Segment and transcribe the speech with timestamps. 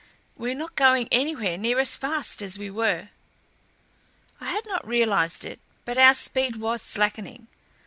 [0.35, 3.09] We're not going anywhere near as fast as we were."
[4.39, 7.45] I had not realized it, but our speed was slackening.